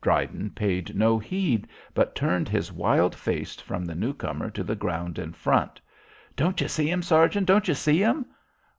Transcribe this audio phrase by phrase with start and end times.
[0.00, 5.18] Dryden paid no heed but turned his wild face from the newcomer to the ground
[5.18, 5.78] in front.
[6.36, 7.44] "Don't you see 'em, sergeant?
[7.46, 8.24] Don't you see 'em?"